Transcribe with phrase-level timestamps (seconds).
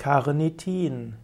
[0.00, 1.16] Carnitin.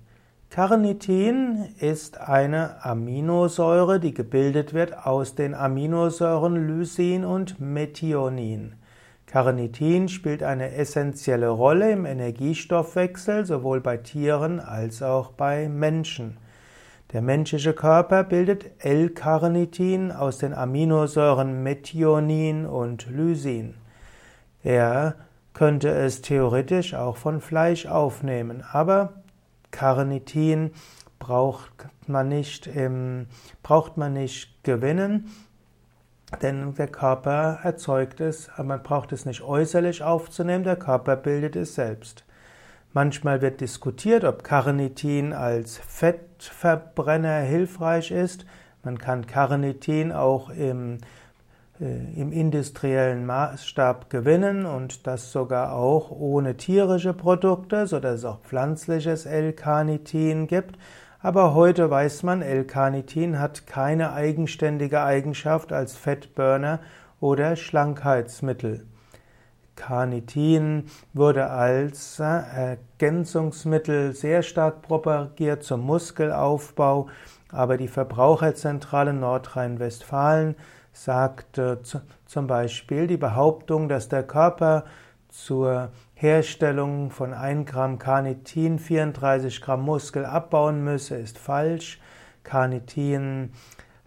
[0.50, 8.74] Carnitin ist eine Aminosäure, die gebildet wird aus den Aminosäuren Lysin und Methionin.
[9.24, 16.36] Carnitin spielt eine essentielle Rolle im Energiestoffwechsel, sowohl bei Tieren als auch bei Menschen.
[17.14, 23.76] Der menschliche Körper bildet L-Carnitin aus den Aminosäuren Methionin und Lysin.
[24.62, 25.14] Er
[25.56, 29.14] könnte es theoretisch auch von Fleisch aufnehmen, aber
[29.70, 30.72] Carnitin
[31.18, 33.24] braucht man nicht, im,
[33.62, 35.30] braucht man nicht gewinnen,
[36.42, 41.56] denn der Körper erzeugt es, aber man braucht es nicht äußerlich aufzunehmen, der Körper bildet
[41.56, 42.26] es selbst.
[42.92, 48.44] Manchmal wird diskutiert, ob Carnitin als Fettverbrenner hilfreich ist.
[48.84, 50.98] Man kann Carnitin auch im
[51.80, 58.40] im industriellen Maßstab gewinnen und das sogar auch ohne tierische Produkte, so dass es auch
[58.40, 60.78] pflanzliches L-Carnitin gibt.
[61.20, 66.80] Aber heute weiß man, L-Carnitin hat keine eigenständige Eigenschaft als Fettburner
[67.20, 68.86] oder Schlankheitsmittel.
[69.76, 77.08] Carnitin wurde als äh, Ergänzungsmittel sehr stark propagiert zum Muskelaufbau,
[77.50, 80.56] aber die Verbraucherzentrale Nordrhein-Westfalen
[80.96, 81.60] sagt
[82.24, 84.84] zum Beispiel die Behauptung, dass der Körper
[85.28, 92.00] zur Herstellung von 1 Gramm Carnitin 34 Gramm Muskel abbauen müsse, ist falsch.
[92.42, 93.50] Carnitin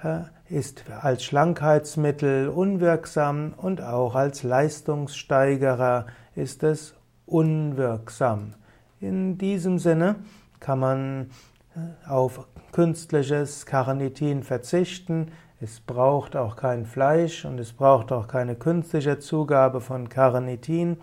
[0.02, 8.56] äh, ist als Schlankheitsmittel unwirksam und auch als Leistungssteigerer ist es unwirksam.
[9.00, 10.16] In diesem Sinne
[10.60, 11.30] kann man
[11.76, 15.32] äh, auf künstliches Carnitin verzichten.
[15.62, 20.98] Es braucht auch kein Fleisch und es braucht auch keine künstliche Zugabe von Carnitin.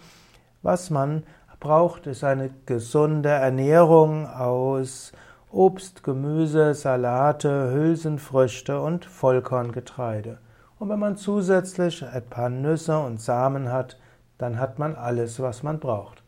[0.63, 1.25] Was man
[1.61, 5.13] braucht, ist eine gesunde Ernährung aus
[5.53, 10.39] Obst, Gemüse, Salate, Hülsenfrüchte und Vollkorngetreide.
[10.79, 13.99] Und wenn man zusätzlich ein paar Nüsse und Samen hat,
[14.39, 16.23] dann hat man alles, was man braucht.